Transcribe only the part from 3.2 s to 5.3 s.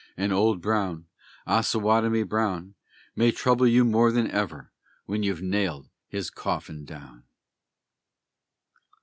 trouble you more than ever, when